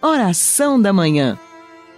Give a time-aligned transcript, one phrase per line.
[0.00, 1.36] Oração da Manhã.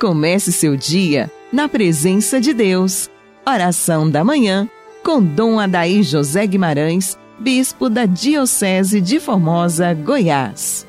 [0.00, 3.10] Comece seu dia na presença de Deus.
[3.46, 4.66] Oração da Manhã
[5.04, 10.86] com Dom Adaí José Guimarães, Bispo da Diocese de Formosa, Goiás.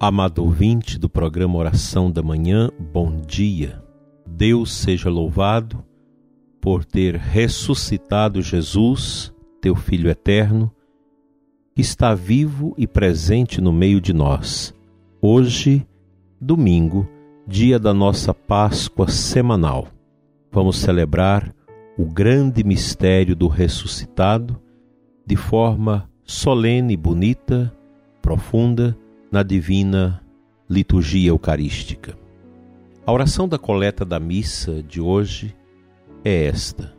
[0.00, 3.82] Amado ouvinte do programa Oração da Manhã, bom dia.
[4.26, 5.84] Deus seja louvado
[6.66, 10.68] por ter ressuscitado Jesus, teu Filho eterno,
[11.72, 14.74] que está vivo e presente no meio de nós.
[15.22, 15.86] Hoje,
[16.40, 17.08] domingo,
[17.46, 19.86] dia da nossa Páscoa semanal,
[20.50, 21.54] vamos celebrar
[21.96, 24.60] o grande mistério do ressuscitado
[25.24, 27.72] de forma solene, bonita,
[28.20, 28.98] profunda
[29.30, 30.20] na divina
[30.68, 32.18] liturgia eucarística.
[33.06, 35.54] A oração da coleta da missa de hoje
[36.26, 36.92] é esta: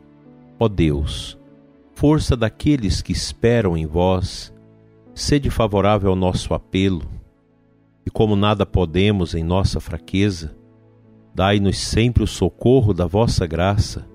[0.58, 1.38] Ó Deus,
[1.94, 4.54] força daqueles que esperam em vós,
[5.14, 7.02] sede favorável ao nosso apelo,
[8.06, 10.56] e como nada podemos em nossa fraqueza,
[11.34, 14.08] dai-nos sempre o socorro da vossa graça,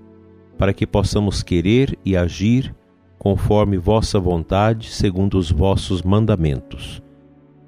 [0.58, 2.74] para que possamos querer e agir
[3.16, 7.00] conforme vossa vontade, segundo os vossos mandamentos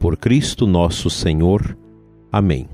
[0.01, 1.79] por Cristo nosso Senhor.
[2.31, 2.69] Amém.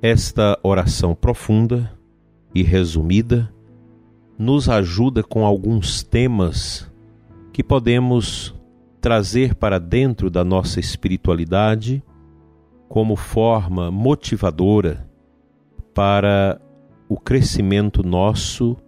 [0.00, 1.92] Esta oração profunda
[2.54, 3.52] e resumida
[4.40, 6.90] nos ajuda com alguns temas
[7.52, 8.54] que podemos
[8.98, 12.02] trazer para dentro da nossa espiritualidade
[12.88, 15.06] como forma motivadora
[15.92, 16.58] para
[17.06, 18.78] o crescimento nosso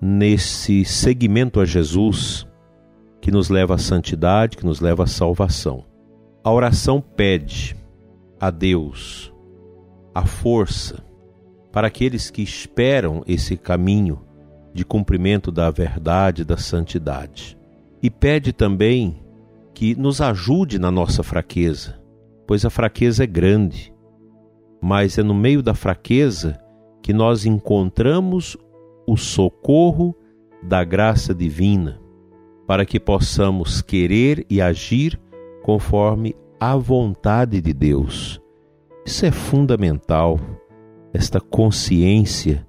[0.00, 2.44] nesse seguimento a Jesus
[3.20, 5.84] que nos leva à santidade, que nos leva à salvação.
[6.42, 7.76] A oração pede
[8.40, 9.32] a Deus
[10.12, 11.00] a força
[11.70, 14.25] para aqueles que esperam esse caminho
[14.76, 17.58] de cumprimento da verdade, da santidade.
[18.02, 19.20] E pede também
[19.74, 22.00] que nos ajude na nossa fraqueza,
[22.46, 23.92] pois a fraqueza é grande,
[24.80, 26.60] mas é no meio da fraqueza
[27.02, 28.56] que nós encontramos
[29.06, 30.14] o socorro
[30.62, 32.00] da graça divina,
[32.66, 35.20] para que possamos querer e agir
[35.62, 38.40] conforme a vontade de Deus.
[39.04, 40.38] Isso é fundamental,
[41.12, 42.66] esta consciência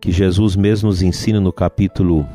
[0.00, 2.26] que Jesus mesmo nos ensina no capítulo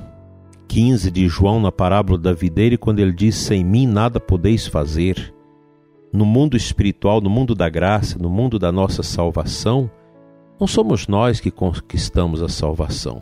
[0.68, 5.34] 15 de João, na parábola da videira, quando ele diz: Sem mim nada podeis fazer.
[6.14, 9.90] No mundo espiritual, no mundo da graça, no mundo da nossa salvação,
[10.60, 13.22] não somos nós que conquistamos a salvação.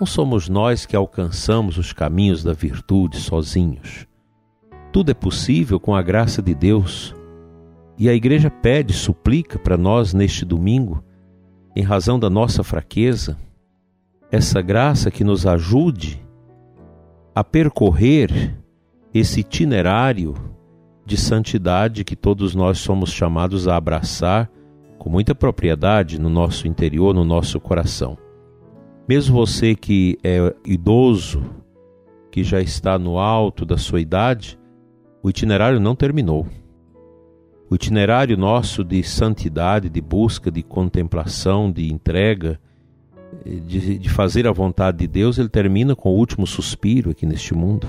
[0.00, 4.06] Não somos nós que alcançamos os caminhos da virtude sozinhos.
[4.90, 7.14] Tudo é possível com a graça de Deus.
[7.98, 11.04] E a igreja pede, suplica para nós neste domingo,
[11.78, 13.38] em razão da nossa fraqueza,
[14.32, 16.20] essa graça que nos ajude
[17.32, 18.58] a percorrer
[19.14, 20.34] esse itinerário
[21.06, 24.50] de santidade que todos nós somos chamados a abraçar
[24.98, 28.18] com muita propriedade no nosso interior, no nosso coração.
[29.08, 31.40] Mesmo você que é idoso,
[32.32, 34.58] que já está no alto da sua idade,
[35.22, 36.44] o itinerário não terminou.
[37.70, 42.58] O itinerário nosso de santidade, de busca, de contemplação, de entrega,
[43.44, 47.54] de, de fazer a vontade de Deus, ele termina com o último suspiro aqui neste
[47.54, 47.86] mundo.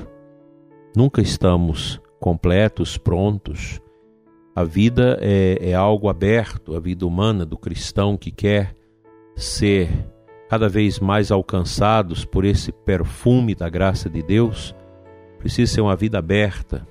[0.95, 3.79] Nunca estamos completos, prontos.
[4.53, 8.75] A vida é, é algo aberto, a vida humana do cristão que quer
[9.35, 9.89] ser
[10.49, 14.75] cada vez mais alcançados por esse perfume da graça de Deus,
[15.37, 16.85] precisa ser uma vida aberta,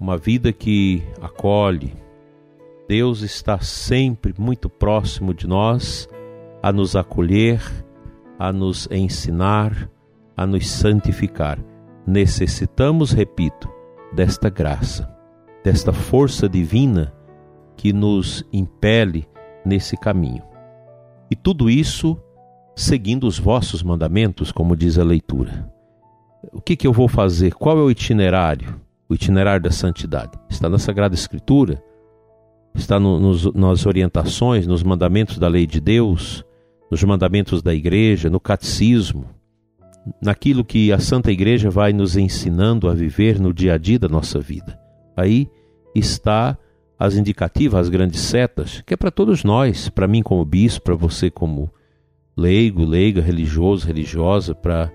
[0.00, 1.92] uma vida que acolhe.
[2.88, 6.08] Deus está sempre muito próximo de nós
[6.62, 7.62] a nos acolher,
[8.38, 9.90] a nos ensinar,
[10.34, 11.58] a nos santificar.
[12.06, 13.68] Necessitamos, repito,
[14.12, 15.14] desta graça,
[15.62, 17.12] desta força divina
[17.76, 19.28] que nos impele
[19.64, 20.42] nesse caminho.
[21.30, 22.18] E tudo isso
[22.74, 25.70] seguindo os vossos mandamentos, como diz a leitura.
[26.52, 27.54] O que, que eu vou fazer?
[27.54, 28.80] Qual é o itinerário?
[29.10, 30.38] O itinerário da santidade.
[30.48, 31.82] Está na Sagrada Escritura,
[32.72, 36.44] está no, nos, nas orientações, nos mandamentos da lei de Deus,
[36.88, 39.26] nos mandamentos da igreja, no catecismo,
[40.22, 44.08] naquilo que a Santa Igreja vai nos ensinando a viver no dia a dia da
[44.08, 44.78] nossa vida.
[45.16, 45.48] Aí
[45.94, 46.56] está
[46.96, 50.94] as indicativas, as grandes setas, que é para todos nós, para mim como bispo, para
[50.94, 51.68] você como
[52.36, 54.92] leigo, leiga, religioso, religiosa, para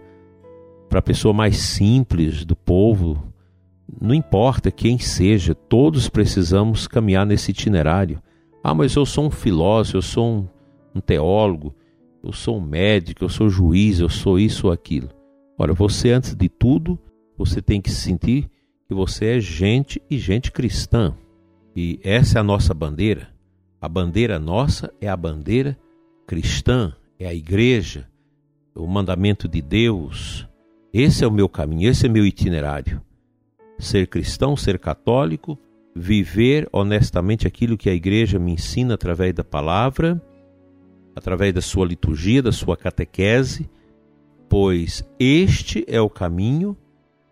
[0.88, 3.22] para a pessoa mais simples do povo,
[4.02, 8.22] não importa quem seja, todos precisamos caminhar nesse itinerário.
[8.64, 10.48] Ah, mas eu sou um filósofo, eu sou um,
[10.96, 11.76] um teólogo,
[12.24, 15.10] eu sou um médico, eu sou juiz, eu sou isso ou aquilo.
[15.58, 17.00] Ora, você antes de tudo,
[17.38, 18.50] você tem que sentir
[18.88, 21.16] que você é gente e gente cristã.
[21.76, 23.30] E essa é a nossa bandeira.
[23.80, 25.78] A bandeira nossa é a bandeira
[26.26, 28.08] cristã, é a igreja,
[28.74, 30.48] o mandamento de Deus.
[30.92, 33.02] Esse é o meu caminho, esse é meu itinerário.
[33.78, 35.60] Ser cristão, ser católico,
[35.96, 40.22] viver honestamente aquilo que a igreja me ensina através da palavra,
[41.16, 43.70] através da sua liturgia, da sua catequese,
[44.50, 46.76] pois este é o caminho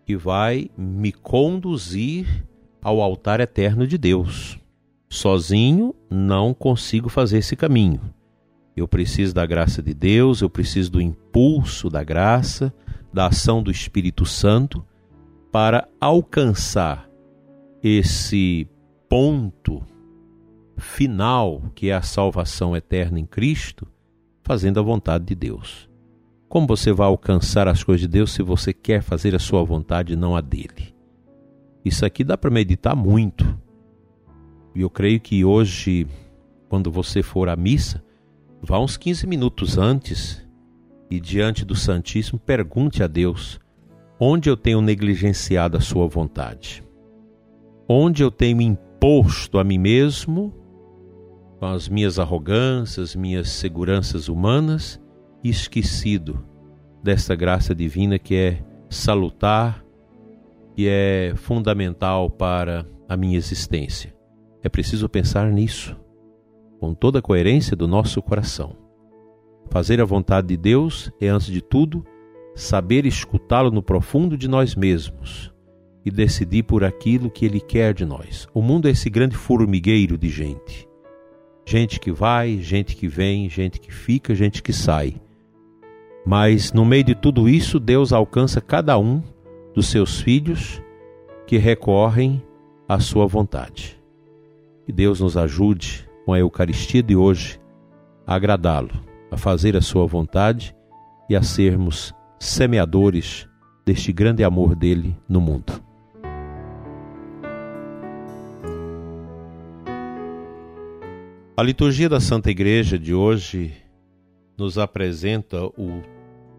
[0.06, 2.44] que vai me conduzir
[2.82, 4.58] ao altar eterno de Deus.
[5.08, 8.00] Sozinho não consigo fazer esse caminho.
[8.76, 12.74] Eu preciso da graça de Deus, eu preciso do impulso da graça,
[13.12, 14.84] da ação do Espírito Santo
[15.54, 17.08] para alcançar
[17.80, 18.66] esse
[19.08, 19.80] ponto
[20.76, 23.86] final que é a salvação eterna em Cristo,
[24.42, 25.88] fazendo a vontade de Deus.
[26.48, 30.14] Como você vai alcançar as coisas de Deus se você quer fazer a sua vontade
[30.14, 30.92] e não a dele?
[31.84, 33.46] Isso aqui dá para meditar muito.
[34.74, 36.04] E eu creio que hoje,
[36.68, 38.02] quando você for à missa,
[38.60, 40.44] vá uns 15 minutos antes
[41.08, 43.60] e diante do Santíssimo pergunte a Deus
[44.18, 46.82] onde eu tenho negligenciado a sua vontade.
[47.88, 50.52] Onde eu tenho imposto a mim mesmo
[51.58, 55.00] com as minhas arrogâncias, minhas seguranças humanas
[55.42, 56.44] esquecido
[57.02, 59.84] desta graça divina que é salutar,
[60.74, 64.14] que é fundamental para a minha existência.
[64.62, 65.94] É preciso pensar nisso,
[66.80, 68.76] com toda a coerência do nosso coração.
[69.70, 72.04] Fazer a vontade de Deus é, antes de tudo,
[72.54, 75.52] saber escutá-lo no profundo de nós mesmos
[76.04, 78.46] e decidir por aquilo que ele quer de nós.
[78.52, 80.88] O mundo é esse grande formigueiro de gente.
[81.66, 85.14] Gente que vai, gente que vem, gente que fica, gente que sai.
[86.26, 89.22] Mas no meio de tudo isso, Deus alcança cada um
[89.74, 90.82] dos seus filhos
[91.46, 92.42] que recorrem
[92.88, 93.98] à sua vontade.
[94.84, 97.58] Que Deus nos ajude com a Eucaristia de hoje
[98.26, 98.92] a agradá-lo,
[99.30, 100.74] a fazer a sua vontade
[101.28, 102.14] e a sermos
[102.46, 103.48] semeadores
[103.84, 105.72] deste grande amor dele no mundo.
[111.56, 113.72] A liturgia da Santa Igreja de hoje
[114.58, 116.02] nos apresenta o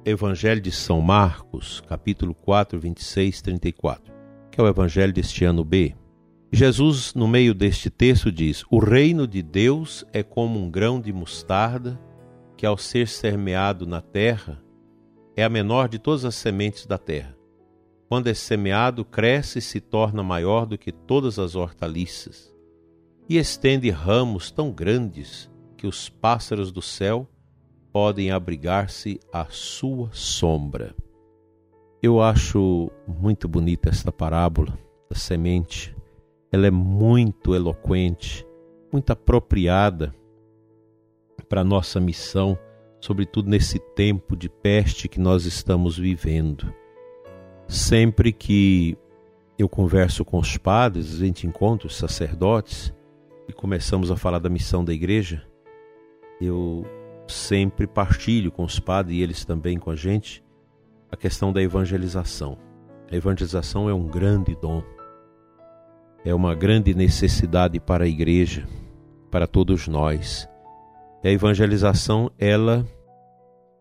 [0.03, 4.13] Evangelho de São Marcos, capítulo 4, 26, 34,
[4.51, 5.95] que é o Evangelho deste ano B.
[6.51, 11.11] Jesus, no meio deste texto, diz: O reino de Deus é como um grão de
[11.11, 11.99] mostarda
[12.55, 14.64] que, ao ser semeado na terra,
[15.35, 17.35] é a menor de todas as sementes da terra.
[18.07, 22.53] Quando é semeado, cresce e se torna maior do que todas as hortaliças,
[23.27, 27.27] e estende ramos tão grandes que os pássaros do céu
[27.91, 30.95] podem abrigar-se à sua sombra.
[32.01, 34.77] Eu acho muito bonita esta parábola
[35.09, 35.95] da semente.
[36.51, 38.45] Ela é muito eloquente,
[38.91, 40.13] muito apropriada
[41.49, 42.57] para a nossa missão,
[43.05, 46.73] sobretudo nesse tempo de peste que nós estamos vivendo.
[47.67, 48.97] Sempre que
[49.59, 52.91] eu converso com os padres, a gente encontra os sacerdotes
[53.47, 55.45] e começamos a falar da missão da igreja,
[56.41, 56.83] eu
[57.27, 60.43] sempre partilho com os padres e eles também com a gente
[61.11, 62.57] a questão da evangelização.
[63.11, 64.81] A evangelização é um grande dom,
[66.25, 68.67] é uma grande necessidade para a igreja,
[69.29, 70.49] para todos nós.
[71.23, 72.83] A evangelização ela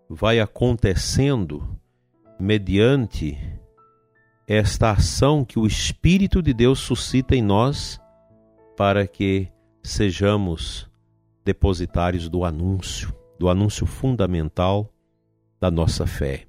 [0.09, 1.79] vai acontecendo
[2.39, 3.39] mediante
[4.47, 8.01] esta ação que o Espírito de Deus suscita em nós
[8.77, 9.49] para que
[9.83, 10.89] sejamos
[11.45, 14.91] depositários do anúncio do anúncio fundamental
[15.61, 16.47] da nossa fé.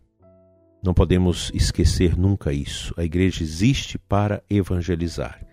[0.84, 2.94] Não podemos esquecer nunca isso.
[2.96, 5.46] A igreja existe para evangelizar.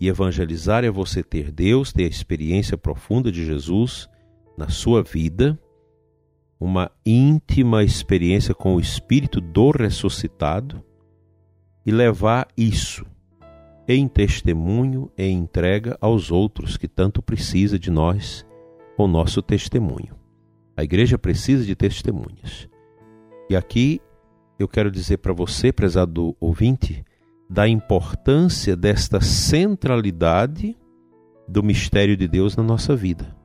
[0.00, 4.08] E evangelizar é você ter Deus, ter a experiência profunda de Jesus
[4.56, 5.58] na sua vida,
[6.58, 10.82] uma íntima experiência com o Espírito do ressuscitado
[11.84, 13.04] e levar isso
[13.86, 18.44] em testemunho e entrega aos outros que tanto precisa de nós
[18.96, 20.16] com nosso testemunho.
[20.76, 22.68] A igreja precisa de testemunhas.
[23.48, 24.00] E aqui
[24.58, 27.04] eu quero dizer para você, prezado ouvinte,
[27.48, 30.76] da importância desta centralidade
[31.46, 33.35] do mistério de Deus na nossa vida.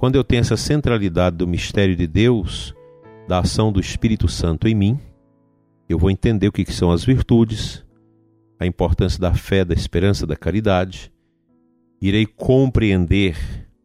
[0.00, 2.74] Quando eu tenho essa centralidade do mistério de Deus,
[3.28, 4.98] da ação do Espírito Santo em mim,
[5.90, 7.84] eu vou entender o que são as virtudes,
[8.58, 11.12] a importância da fé, da esperança, da caridade,
[12.00, 13.36] irei compreender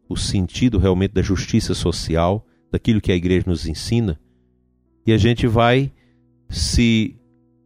[0.08, 4.18] o sentido realmente da justiça social, daquilo que a igreja nos ensina,
[5.06, 5.92] e a gente vai
[6.48, 7.14] se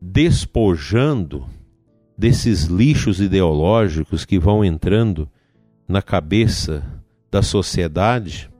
[0.02, 1.46] despojando
[2.18, 5.30] desses lixos ideológicos que vão entrando
[5.86, 6.99] na cabeça
[7.30, 8.50] da sociedade,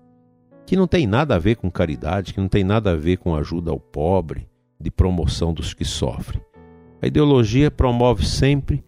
[0.67, 3.35] que não tem nada a ver com caridade, que não tem nada a ver com
[3.35, 4.49] ajuda ao pobre,
[4.81, 6.41] de promoção dos que sofrem.
[7.03, 8.85] A ideologia promove sempre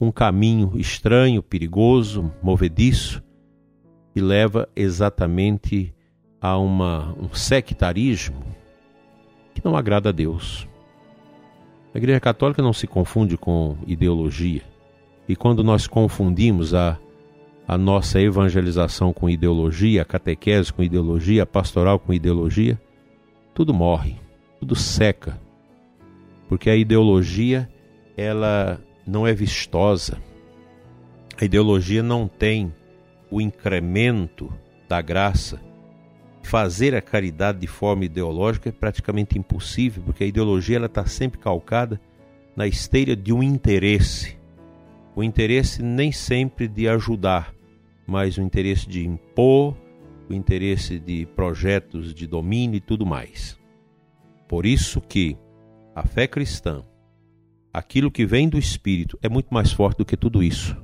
[0.00, 3.22] um caminho estranho, perigoso, movediço
[4.14, 5.94] e leva exatamente
[6.40, 8.42] a uma, um sectarismo
[9.54, 10.68] que não agrada a Deus.
[11.94, 14.62] A Igreja Católica não se confunde com ideologia.
[15.28, 16.98] E quando nós confundimos a,
[17.66, 22.80] a nossa evangelização com ideologia, a catequese com ideologia, a pastoral com ideologia,
[23.52, 24.16] tudo morre,
[24.60, 25.40] tudo seca.
[26.48, 27.68] Porque a ideologia,
[28.16, 30.18] ela não é vistosa.
[31.40, 32.72] A ideologia não tem
[33.30, 34.52] o incremento
[34.88, 35.60] da graça.
[36.42, 41.40] Fazer a caridade de forma ideológica é praticamente impossível, porque a ideologia ela está sempre
[41.40, 42.00] calcada
[42.54, 44.38] na esteira de um interesse.
[45.16, 47.55] O interesse nem sempre de ajudar,
[48.06, 49.76] mas o interesse de impor,
[50.28, 53.58] o interesse de projetos de domínio e tudo mais.
[54.48, 55.36] Por isso que
[55.94, 56.84] a fé cristã
[57.76, 60.74] aquilo que vem do Espírito é muito mais forte do que tudo isso.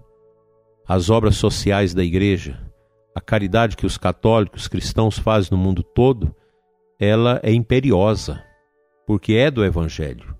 [0.86, 2.60] As obras sociais da igreja,
[3.14, 6.36] a caridade que os católicos cristãos fazem no mundo todo,
[7.00, 8.44] ela é imperiosa,
[9.06, 10.36] porque é do Evangelho.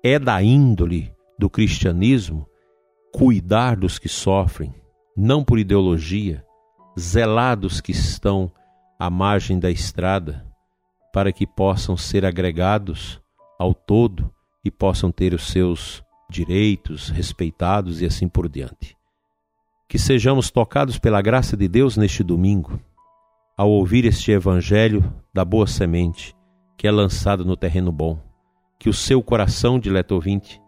[0.00, 2.48] É da índole do cristianismo
[3.12, 4.72] cuidar dos que sofrem,
[5.16, 6.44] não por ideologia,
[6.98, 8.50] zelar dos que estão
[8.98, 10.44] à margem da estrada,
[11.12, 13.20] para que possam ser agregados
[13.58, 14.32] ao todo
[14.64, 18.96] e possam ter os seus direitos respeitados e assim por diante.
[19.88, 22.80] Que sejamos tocados pela graça de Deus neste domingo,
[23.56, 26.34] ao ouvir este Evangelho da boa semente
[26.76, 28.18] que é lançado no terreno bom.
[28.78, 30.60] Que o seu coração, dileto ouvinte,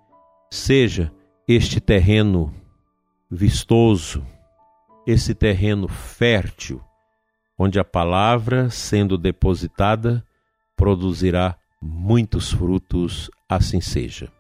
[0.51, 1.13] seja
[1.47, 2.55] este terreno
[3.31, 4.25] vistoso,
[5.07, 6.83] esse terreno fértil,
[7.57, 10.25] onde a palavra, sendo depositada,
[10.77, 14.31] produzirá muitos frutos, assim seja.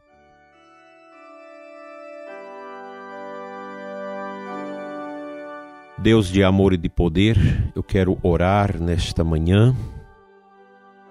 [5.99, 7.37] Deus de amor e de poder,
[7.75, 9.75] eu quero orar nesta manhã,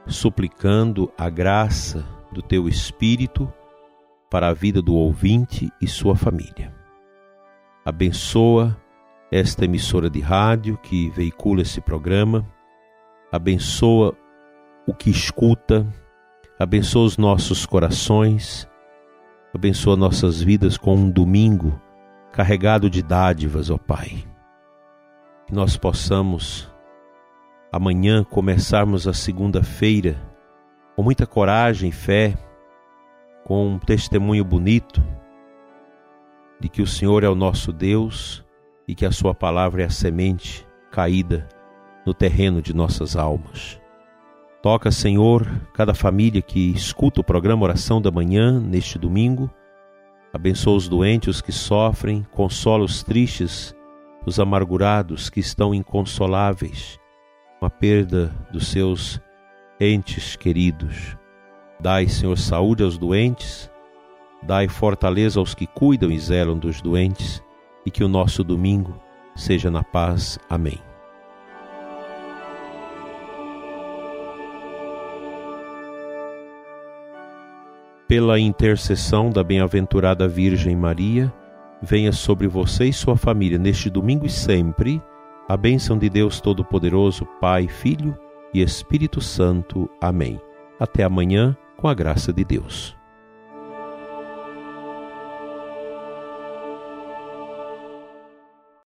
[0.05, 3.51] suplicando a graça do teu Espírito
[4.29, 6.73] para a vida do ouvinte e sua família.
[7.83, 8.77] Abençoa
[9.35, 12.45] esta emissora de rádio que veicula esse programa,
[13.29, 14.15] abençoa
[14.87, 15.85] o que escuta,
[16.57, 18.65] abençoa os nossos corações,
[19.53, 21.77] abençoa nossas vidas com um domingo
[22.31, 24.23] carregado de dádivas, ó Pai.
[25.47, 26.73] Que nós possamos
[27.73, 30.15] amanhã começarmos a segunda-feira
[30.95, 32.37] com muita coragem e fé,
[33.43, 35.03] com um testemunho bonito
[36.57, 38.44] de que o Senhor é o nosso Deus
[38.87, 41.47] e que a Sua palavra é a semente caída
[42.05, 43.79] no terreno de nossas almas.
[44.61, 49.49] Toca, Senhor, cada família que escuta o programa Oração da Manhã neste domingo.
[50.33, 53.75] Abençoa os doentes, os que sofrem, consola os tristes,
[54.25, 56.99] os amargurados que estão inconsoláveis
[57.59, 59.21] com a perda dos seus
[59.79, 61.17] entes queridos.
[61.79, 63.69] Dai, Senhor, saúde aos doentes,
[64.43, 67.43] dai fortaleza aos que cuidam e zelam dos doentes,
[67.85, 68.95] e que o nosso domingo
[69.35, 70.39] seja na paz.
[70.49, 70.79] Amém.
[78.07, 81.33] pela intercessão da bem-aventurada Virgem Maria,
[81.81, 85.01] venha sobre você e sua família neste domingo e sempre
[85.47, 88.17] a bênção de Deus Todo-Poderoso, Pai, Filho
[88.53, 89.89] e Espírito Santo.
[90.01, 90.39] Amém.
[90.79, 92.95] Até amanhã, com a graça de Deus.